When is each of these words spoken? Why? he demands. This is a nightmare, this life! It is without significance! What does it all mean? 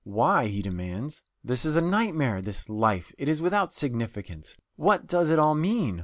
Why? 0.03 0.47
he 0.47 0.63
demands. 0.63 1.21
This 1.43 1.63
is 1.63 1.75
a 1.75 1.79
nightmare, 1.79 2.41
this 2.41 2.67
life! 2.69 3.13
It 3.19 3.27
is 3.27 3.39
without 3.39 3.71
significance! 3.71 4.57
What 4.75 5.05
does 5.05 5.29
it 5.29 5.37
all 5.37 5.53
mean? 5.53 5.99